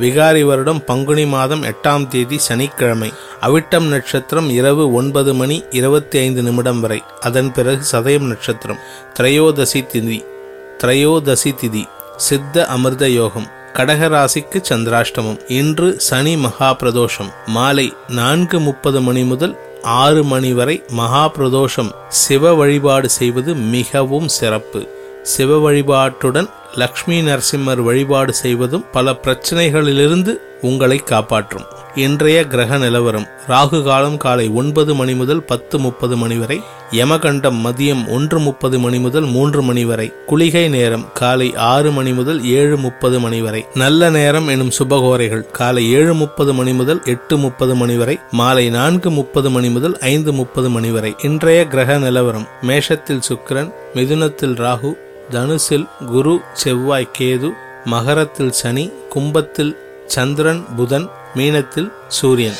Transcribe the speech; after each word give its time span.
விகாரி 0.00 0.42
வருடம் 0.42 0.84
பங்குனி 0.84 1.26
மாதம் 1.26 1.62
எட்டாம் 1.62 2.08
தேதி 2.08 2.38
சனிக்கிழமை. 2.38 3.12
அவிட்டம் 3.40 3.88
நட்சத்திரம் 3.88 4.50
இரவு 4.50 4.92
ஒன்பது 4.92 5.34
மணி 5.34 5.64
இருபத்தி 5.70 6.18
ஐந்து 6.18 6.42
நிமிடம் 6.42 6.80
வரை. 6.80 7.02
அதன் 7.20 7.52
பிறகு 7.52 7.84
சதயம் 7.92 8.26
நட்சத்திரம். 8.26 8.78
திரையோதசி 9.18 9.86
திதி. 9.92 10.24
திரையோதசி 10.78 11.54
திதி. 11.62 11.84
சித்த 12.16 12.66
அமிர்த 12.66 13.08
யோகம். 13.08 13.46
கடகராசிக்கு 13.72 14.62
சந்திராஷ்டமம். 14.68 15.38
இன்று 15.48 16.00
சனி 16.00 16.36
மகா 16.36 16.76
பிரதோஷம் 16.80 17.32
மாலை 17.46 17.92
நான்கு 18.08 18.60
முப்பது 18.60 19.00
மணி 19.00 19.22
முதல் 19.22 19.58
ஆறு 19.82 20.24
மணி 20.24 20.52
வரை 20.52 20.82
மகா 20.88 21.32
பிரதோஷம் 21.38 21.90
சிவ 22.08 22.54
வழிபாடு 22.54 23.08
செய்வது 23.08 23.54
மிகவும் 23.54 24.28
சிறப்பு. 24.28 24.88
சிவ 25.22 25.70
வழிபாட்டுடன் 25.70 26.50
லக்ஷ்மி 26.74 27.22
நரசிம்மர் 27.22 27.82
வழிபாடு 27.82 28.32
செய்வதும் 28.32 28.84
பல 28.92 29.12
பிரச்சனைகளிலிருந்து 29.12 30.34
உங்களை 30.60 30.98
காப்பாற்றும். 30.98 31.64
இன்றைய 31.94 32.46
கிரக 32.46 32.78
நிலவரம் 32.78 33.26
ராகு 33.48 33.82
காலம் 33.82 34.16
காலை 34.16 34.48
ஒன்பது 34.48 34.94
மணி 34.94 35.14
முதல் 35.14 35.42
பத்து 35.42 35.78
முப்பது 35.78 36.16
மணி 36.16 36.36
வரை 36.36 36.60
யமகண்டம் 36.90 37.58
மதியம் 37.66 38.08
ஒன்று 38.08 38.38
முப்பது 38.38 38.78
மணி 38.78 38.98
முதல் 38.98 39.24
மூன்று 39.24 39.62
மணி 39.62 39.84
வரை 39.84 40.12
குளிகை 40.26 40.68
நேரம் 40.68 41.12
காலை 41.12 41.56
ஆறு 41.56 41.90
மணி 41.90 42.12
முதல் 42.12 42.44
ஏழு 42.44 42.76
முப்பது 42.76 43.20
மணி 43.20 43.40
வரை 43.40 43.66
நல்ல 43.74 44.10
நேரம் 44.10 44.48
எனும் 44.48 44.70
சுபகோரைகள் 44.78 45.50
காலை 45.50 45.92
ஏழு 45.92 46.14
முப்பது 46.14 46.54
மணி 46.54 46.72
முதல் 46.72 47.02
எட்டு 47.04 47.38
முப்பது 47.38 47.74
மணி 47.74 47.96
வரை 47.96 48.18
மாலை 48.30 48.70
நான்கு 48.70 49.10
முப்பது 49.10 49.50
மணி 49.50 49.68
முதல் 49.68 49.98
ஐந்து 49.98 50.32
முப்பது 50.32 50.70
மணி 50.70 50.90
வரை. 50.90 51.14
இன்றைய 51.22 51.66
கிரக 51.66 51.98
நிலவரம் 51.98 52.48
மேஷத்தில் 52.62 53.26
சுக்கிரன் 53.28 53.72
மிதுனத்தில் 53.94 54.54
ராகு 54.54 55.08
தனுசில் 55.30 55.88
குரு 56.06 56.40
செவ்வாய் 56.52 57.08
கேது 57.18 57.50
மகரத்தில் 57.84 58.52
சனி 58.52 58.92
கும்பத்தில் 59.08 59.78
சந்திரன் 60.06 60.64
புதன் 60.76 61.08
மீனத்தில் 61.34 61.92
சூரியன். 62.08 62.56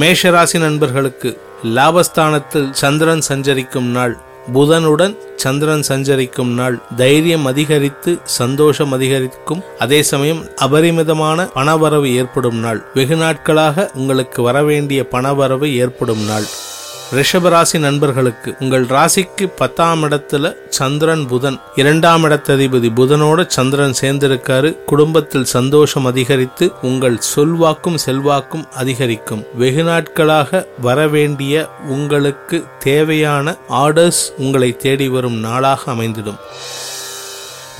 மேஷராசி 0.00 0.58
நண்பர்களுக்கு 0.58 1.40
லாபஸ்தானத்தில் 1.64 2.70
சந்திரன் 2.70 3.20
சஞ்சரிக்கும் 3.20 3.86
நாள். 3.86 4.18
புதனுடன் 4.54 5.16
சந்திரன் 5.36 5.82
சஞ்சரிக்கும் 5.82 6.52
நாள். 6.54 6.80
தைரியம் 6.96 7.46
அதிகரித்து 7.46 8.18
சந்தோஷம் 8.24 8.92
அதிகரிக்கும். 8.92 9.62
அதே 9.78 10.02
சமயம் 10.02 10.44
அபரிமிதமான 10.56 11.48
பணவரவு 11.54 12.12
ஏற்படும் 12.12 12.58
நாள். 12.58 12.82
வெகு 12.94 13.16
நாட்களாக 13.16 13.90
உங்களுக்கு 13.94 14.42
வரவேண்டிய 14.42 15.06
பணவரவு 15.10 15.74
ஏற்படும் 15.74 16.24
நாள். 16.26 16.44
ரிஷபராசி 17.12 17.78
நண்பர்களுக்கு 17.78 18.54
உங்கள் 18.60 18.84
ராசிக்கு 18.84 19.46
பத்தாம் 19.56 20.02
இடத்துல 20.02 20.54
சந்திரன் 20.68 21.26
புதன் 21.26 21.58
இரண்டாம் 21.74 22.24
இடத்ததிபதி 22.24 22.88
புதனோட 22.98 23.46
சந்திரன் 23.46 23.94
சேர்ந்திருக்காரு. 24.00 24.84
குடும்பத்தில் 24.84 25.44
சந்தோஷம் 25.44 26.04
அதிகரித்து 26.04 26.72
உங்கள் 26.82 27.18
சொல்வாக்கும் 27.34 27.98
செல்வாக்கும் 28.06 28.64
அதிகரிக்கும். 28.74 29.44
வெகு 29.54 29.82
நாட்களாக 29.82 30.66
வரவேண்டிய 30.80 31.68
உங்களுக்கு 31.88 32.64
தேவையான 32.78 33.56
ஆர்டர்ஸ் 33.68 34.22
உங்களை 34.38 34.76
தேடி 34.76 35.08
வரும் 35.08 35.38
நாளாக 35.40 35.92
அமைந்திடும். 35.92 36.40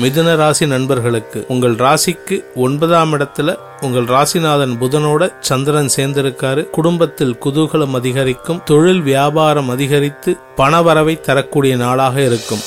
மிதுன 0.00 0.36
ராசி 0.36 0.66
நண்பர்களுக்கு 0.66 1.44
உங்கள் 1.48 1.74
ராசிக்கு 1.74 2.44
ஒன்பதாம் 2.54 3.12
இடத்துல 3.12 3.56
உங்கள் 3.80 4.04
ராசிநாதன் 4.04 4.76
புதனோட 4.80 5.32
சந்திரன் 5.40 5.90
சேர்ந்திருக்காரு. 5.96 6.70
குடும்பத்தில் 6.70 7.38
குதூகலம் 7.44 7.94
அதிகரிக்கும் 7.94 8.62
தொழில் 8.64 9.00
வியாபாரம் 9.00 9.68
அதிகரித்து 9.68 10.36
பணவரவை 10.56 11.20
தரக்கூடிய 11.20 11.76
நாளாக 11.76 12.20
இருக்கும். 12.20 12.62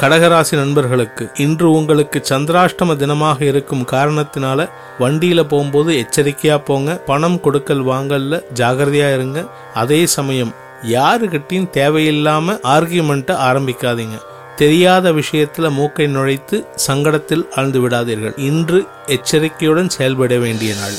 கடகராசி 0.00 0.54
நண்பர்களுக்கு 0.54 1.30
இன்று 1.34 1.70
உங்களுக்கு 1.70 2.22
சந்திராஷ்டம 2.28 2.96
தினமாக 3.02 3.42
இருக்கும் 3.42 3.86
காரணத்தினால 3.92 4.68
வண்டியில 4.98 5.42
போகும்போது 5.42 6.04
எச்சரிக்கையா 6.04 6.64
போங்க 6.64 6.94
பணம் 6.94 7.40
கொடுக்கல் 7.40 7.84
வாங்கல்ல 7.84 8.42
ஜாகிரதையா 8.54 9.14
இருங்க. 9.14 9.44
அதே 9.74 10.06
சமயம் 10.06 10.54
யாருகிட்டையும் 10.86 11.70
தேவையில்லாம 11.72 12.58
ஆர்கியூமெண்ட்டை 12.64 13.36
ஆரம்பிக்காதீங்க. 13.50 14.34
தெரியாத 14.56 15.12
விஷயத்தில் 15.12 15.68
மூக்கை 15.68 16.06
நுழைத்து 16.06 16.64
சங்கடத்தில் 16.86 17.44
ஆழ்ந்து 17.54 17.88
விடாதீர்கள். 17.88 18.38
இன்று 18.38 18.86
எச்சரிக்கையுடன் 19.06 19.88
செயல்பட 19.88 20.38
வேண்டிய 20.38 20.74
நாள். 20.74 20.96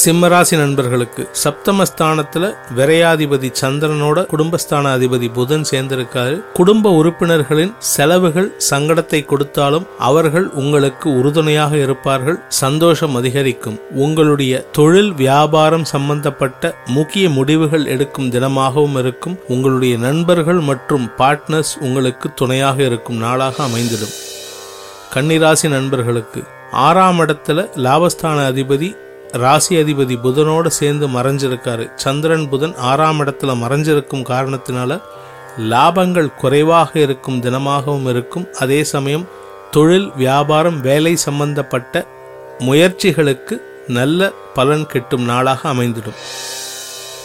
சிம்மராசி 0.00 0.56
நண்பர்களுக்கு 0.56 1.28
சப்தமஸ்தானத்துல 1.42 2.54
விரையாதிபதி 2.76 3.48
சந்திரனோட 3.60 4.24
குடும்பஸ்தான 4.32 4.90
அதிபதி 4.96 5.32
புதன் 5.32 5.64
சேர்ந்திருக்காரு. 5.70 6.34
குடும்ப 6.52 6.90
உறுப்பினர்களின் 6.90 7.72
செலவுகள் 7.78 8.48
சங்கடத்தை 8.70 9.24
கொடுத்தாலும் 9.24 9.86
அவர்கள் 9.98 10.48
உங்களுக்கு 10.48 11.18
உறுதுணையாக 11.18 11.76
இருப்பார்கள். 11.76 12.38
சந்தோஷம் 12.48 13.14
அதிகரிக்கும். 13.14 13.78
உங்களுடைய 13.90 14.66
தொழில் 14.72 15.12
வியாபாரம் 15.12 15.84
சம்பந்தப்பட்ட 15.84 16.74
முக்கிய 16.86 17.30
முடிவுகள் 17.30 17.86
எடுக்கும் 17.86 18.30
தினமாகவும் 18.30 18.98
இருக்கும். 18.98 19.38
உங்களுடைய 19.48 19.96
நண்பர்கள் 19.98 20.60
மற்றும் 20.60 21.08
பார்ட்னர்ஸ் 21.18 21.74
உங்களுக்கு 21.80 22.34
துணையாக 22.34 22.82
இருக்கும் 22.82 23.16
நாளாக 23.16 23.64
அமைந்திடும். 23.64 24.14
கன்னிராசி 25.14 25.68
நண்பர்களுக்கு 25.68 26.42
ஆறாம் 26.86 27.20
இடத்துல 27.20 27.68
லாபஸ்தான 27.88 28.38
அதிபதி 28.52 28.88
ராசி 29.36 29.76
அதிபதி 29.76 30.16
புதனோட 30.24 30.66
சேர்ந்து 30.66 31.08
மறைஞ்சிருக்காரு. 31.08 31.90
சந்திரன் 31.94 32.48
புதன் 32.48 32.74
ஆறாம் 32.76 33.20
இடத்துல 33.20 33.54
மறைஞ்சிருக்கும் 33.62 34.26
காரணத்தினால 34.28 35.00
லாபங்கள் 35.58 36.34
குறைவாக 36.34 36.98
இருக்கும் 37.00 37.40
தினமாகவும் 37.40 38.08
இருக்கும். 38.08 38.48
அதே 38.58 38.84
சமயம் 38.84 39.28
தொழில் 39.70 40.12
வியாபாரம் 40.16 40.80
வேலை 40.80 41.16
சம்பந்தப்பட்ட 41.16 42.06
முயற்சிகளுக்கு 42.58 43.60
நல்ல 43.88 44.30
பலன் 44.54 44.86
கிட்டும் 44.86 45.24
நாளாக 45.24 45.68
அமைந்திடும். 45.68 46.18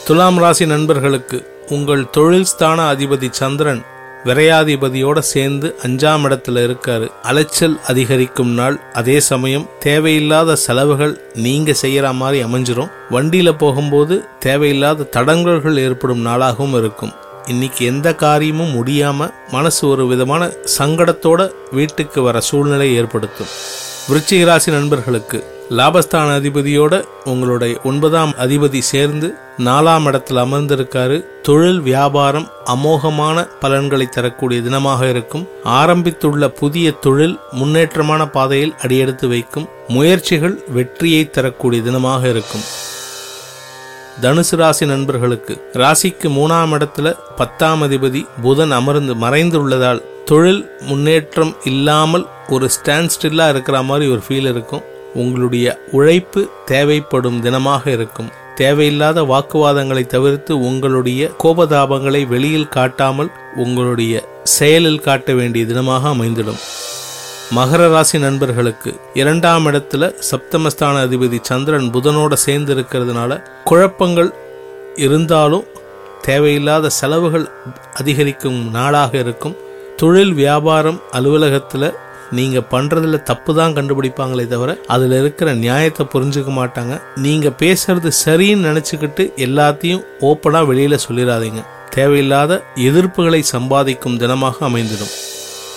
துலாம் 0.06 0.38
ராசி 0.38 0.66
நண்பர்களுக்கு 0.66 1.64
உங்கள் 1.70 2.10
தொழில் 2.10 2.46
ஸ்தான 2.46 2.96
அதிபதி 2.96 3.30
சந்திரன் 3.30 3.86
விரையாதிபதியோட 4.26 5.20
சேர்ந்து 5.20 5.76
அஞ்சாம் 5.84 6.26
இடத்துல 6.26 6.62
இருக்காரு. 6.68 7.12
அலைச்சல் 7.22 7.80
அதிகரிக்கும் 7.88 8.50
நாள். 8.50 8.80
அதே 8.94 9.20
சமயம் 9.20 9.70
தேவையில்லாத 9.80 10.56
செலவுகள் 10.56 11.22
நீங்க 11.34 11.74
செய்யற 11.82 12.14
மாதிரி 12.14 12.44
அமைஞ்சிரும். 12.44 12.92
வண்டியில 13.12 13.58
போகும்போது 13.58 14.26
தேவையில்லாத 14.40 15.10
தடங்கல்கள் 15.14 15.78
ஏற்படும் 15.78 16.26
நாளாகவும் 16.26 16.78
இருக்கும். 16.78 17.12
இன்னைக்கு 17.48 17.86
எந்த 17.86 18.16
காரியமும் 18.16 18.74
முடியாம 18.76 19.34
மனசு 19.52 19.88
ஒரு 19.88 20.08
விதமான 20.08 20.52
சங்கடத்தோட 20.78 21.52
வீட்டுக்கு 21.72 22.22
வர 22.22 22.40
சூழ்நிலை 22.40 22.96
ஏற்படுத்தும். 22.96 23.48
விருச்சிக 24.10 24.46
ராசி 24.46 24.72
நண்பர்களுக்கு 24.72 25.60
லாபஸ்தான 25.78 26.30
அதிபதியோட 26.40 26.96
உங்களுடைய 27.24 27.74
ஒன்பதாம் 27.84 28.32
அதிபதி 28.46 28.80
சேர்ந்து 28.80 29.28
நாலாம் 29.58 30.06
இடத்தில் 30.06 30.38
அமர்ந்திருக்காரு. 30.38 31.18
தொழில் 31.42 31.80
வியாபாரம் 31.80 32.48
அமோகமான 32.66 33.48
பலன்களை 33.60 34.08
தரக்கூடிய 34.10 34.62
தினமாக 34.62 35.10
இருக்கும். 35.10 35.48
ஆரம்பித்துள்ள 35.64 36.48
புதிய 36.62 36.92
தொழில் 36.92 37.40
முன்னேற்றமான 37.52 38.28
பாதையில் 38.30 38.76
அடியெடுத்து 38.82 39.28
வைக்கும். 39.28 39.70
முயற்சிகள் 39.88 40.64
வெற்றியை 40.68 41.30
தரக்கூடிய 41.30 41.82
தினமாக 41.90 42.30
இருக்கும். 42.30 42.66
தனுசு 44.22 44.56
ராசி 44.56 44.86
நண்பர்களுக்கு 44.86 45.72
ராசிக்கு 45.74 46.30
மூணாம் 46.40 46.74
இடத்துல 46.78 47.18
பத்தாம் 47.36 47.84
அதிபதி 47.84 48.28
புதன் 48.42 48.72
அமர்ந்து 48.72 49.16
மறைந்துள்ளதால் 49.16 50.06
தொழில் 50.26 50.64
முன்னேற்றம் 50.82 51.56
இல்லாமல் 51.64 52.28
ஒரு 52.50 52.70
ஸ்டாண்ட் 52.76 53.12
ஸ்டில்லா 53.16 53.50
இருக்கிற 53.50 53.78
மாதிரி 53.82 54.12
ஒரு 54.12 54.22
ஃபீல் 54.28 54.50
இருக்கும். 54.56 54.86
உங்களுடைய 55.14 55.80
உழைப்பு 55.92 56.50
தேவைப்படும் 56.66 57.44
தினமாக 57.44 57.88
இருக்கும். 57.88 58.30
தேவையில்லாத 58.56 59.22
வாக்குவாதங்களை 59.22 60.06
தவிர்த்து 60.06 60.60
உங்களுடைய 60.60 61.32
கோபதாபங்களை 61.44 62.28
வெளியில் 62.28 62.68
காட்டாமல் 62.68 63.32
உங்களுடைய 63.56 64.24
செயலில் 64.44 65.02
காட்ட 65.02 65.34
வேண்டிய 65.34 65.66
தினமாக 65.66 66.02
அமைந்திடும். 66.14 66.62
மகர 67.56 67.90
ராசி 67.90 68.20
நண்பர்களுக்கு 68.20 68.96
இரண்டாம் 69.14 69.66
இடத்துல 69.66 70.14
சப்தமஸ்தான 70.32 71.02
அதிபதி 71.08 71.40
சந்திரன் 71.42 71.90
புதனோட 71.94 72.34
சேர்ந்து 72.34 72.76
இருக்கிறதுனால 72.76 73.44
குழப்பங்கள் 73.64 74.34
இருந்தாலும் 74.96 75.64
தேவையில்லாத 76.22 76.90
செலவுகள் 76.90 77.50
அதிகரிக்கும் 77.94 78.70
நாளாக 78.70 79.18
இருக்கும். 79.18 79.56
தொழில் 79.96 80.34
வியாபாரம் 80.34 81.02
அலுவலகத்தில் 81.12 81.94
நீங்க 82.32 82.60
பண்றதுல 82.74 83.24
தப்பு 83.24 83.52
தான் 83.56 83.76
கண்டுபிடிப்பாங்களே 83.76 84.46
தவிர 84.48 84.78
அதுல 84.88 85.20
இருக்கிற 85.20 85.54
நியாயத்தை 85.66 86.06
புரிஞ்சுக்க 86.14 86.52
மாட்டாங்க. 86.60 86.96
நீங்க 87.26 87.50
பேசுறது 87.64 88.12
சரின்னு 88.26 88.68
நினைச்சுக்கிட்டு 88.70 89.26
எல்லாத்தையும் 89.48 90.06
ஓப்பனா 90.30 90.62
வெளியில 90.72 90.98
சொல்லிடாதீங்க 91.08 91.64
தேவையில்லாத 91.98 92.62
எதிர்ப்புகளை 92.88 93.42
சம்பாதிக்கும் 93.56 94.20
தினமாக 94.20 94.66
அமைந்திடும். 94.70 95.14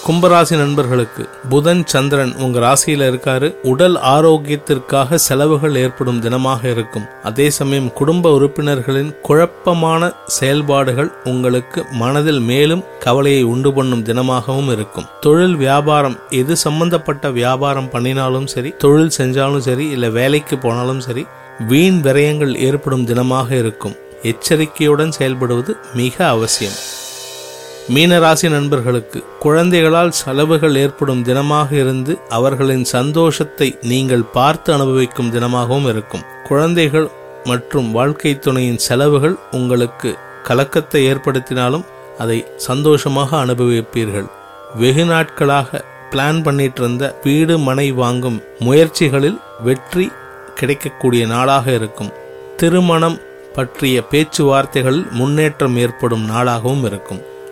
கும்பராசி 0.06 0.54
நண்பர்களுக்கு 0.56 1.22
புதன் 1.48 1.82
சந்திரன் 1.86 2.32
உங்க 2.44 2.58
ராசியில 2.64 3.06
இருக்காரு. 3.10 3.48
உடல் 3.62 3.94
ஆரோக்கியத்திற்காக 3.94 5.14
செலவுகள் 5.26 5.76
ஏற்படும் 5.82 6.20
தினமாக 6.22 6.70
இருக்கும். 6.70 7.06
அதே 7.22 7.46
சமயம் 7.50 7.92
குடும்ப 7.92 8.32
உறுப்பினர்களின் 8.38 9.10
குழப்பமான 9.22 10.10
செயல்பாடுகள் 10.26 11.10
உங்களுக்கு 11.24 11.82
மனதில் 11.90 12.40
மேலும் 12.50 12.84
கவலையை 12.98 13.42
உண்டு 13.42 13.72
பண்ணும் 13.72 14.02
தினமாகவும் 14.02 14.70
இருக்கும். 14.72 15.06
தொழில் 15.20 15.56
வியாபாரம் 15.56 16.18
எது 16.30 16.56
சம்பந்தப்பட்ட 16.56 17.30
வியாபாரம் 17.30 17.90
பண்ணினாலும் 17.90 18.46
சரி 18.46 18.72
தொழில் 18.78 19.16
செஞ்சாலும் 19.18 19.66
சரி 19.68 19.86
இல்ல 19.88 20.08
வேலைக்கு 20.08 20.58
போனாலும் 20.58 21.00
சரி 21.00 21.24
வீண் 21.70 22.00
விரயங்கள் 22.08 22.54
ஏற்படும் 22.68 23.06
தினமாக 23.06 23.50
இருக்கும். 23.50 23.96
எச்சரிக்கையுடன் 24.22 25.16
செயல்படுவது 25.18 25.74
மிக 25.94 26.28
அவசியம். 26.28 26.78
மீனராசி 27.92 28.48
நண்பர்களுக்கு 28.48 29.25
குழந்தைகளால் 29.40 30.10
செலவுகள் 30.10 30.75
ஏற்படும் 30.75 31.25
தினமாக 31.25 31.72
இருந்து 31.72 32.19
அவர்களின் 32.28 32.84
சந்தோஷத்தை 32.84 33.78
நீங்கள் 33.81 34.22
பார்த்து 34.36 34.72
அனுபவிக்கும் 34.72 35.32
தினமாகவும் 35.32 35.88
இருக்கும். 35.88 36.22
குழந்தைகள் 36.48 37.08
மற்றும் 37.44 37.92
வாழ்க்கை 37.92 38.38
துணையின் 38.38 38.78
செலவுகள் 38.78 39.36
உங்களுக்கு 39.50 40.12
கலக்கத்தை 40.42 41.02
ஏற்படுத்தினாலும் 41.10 41.84
அதை 42.19 42.38
சந்தோஷமாக 42.56 43.36
அனுபவிப்பீர்கள். 43.44 44.28
வெகு 44.75 45.04
நாட்களாக 45.04 45.84
பிளான் 46.10 46.42
பண்ணிட்டு 46.42 46.82
இருந்த 46.82 47.04
வீடு 47.25 47.58
மனை 47.58 47.92
வாங்கும் 47.92 48.42
முயற்சிகளில் 48.60 49.38
வெற்றி 49.62 50.10
கிடைக்கக்கூடிய 50.54 51.26
நாளாக 51.26 51.72
இருக்கும். 51.72 52.12
திருமணம் 52.56 53.20
பற்றிய 53.54 54.04
பேச்சுவார்த்தைகளில் 54.10 55.06
முன்னேற்றம் 55.10 55.76
ஏற்படும் 55.76 56.26
நாளாகவும் 56.31 56.84
இருக்கும். 56.84 57.22